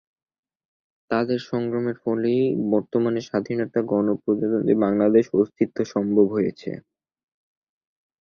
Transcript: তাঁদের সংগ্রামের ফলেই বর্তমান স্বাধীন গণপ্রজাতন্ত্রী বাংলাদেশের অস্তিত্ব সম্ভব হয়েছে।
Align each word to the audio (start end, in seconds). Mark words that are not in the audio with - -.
তাঁদের 1.11 1.39
সংগ্রামের 1.49 1.97
ফলেই 2.03 2.41
বর্তমান 2.71 3.15
স্বাধীন 3.27 3.59
গণপ্রজাতন্ত্রী 3.91 4.73
বাংলাদেশের 4.83 5.35
অস্তিত্ব 5.39 5.77
সম্ভব 5.93 6.25
হয়েছে। 6.35 6.71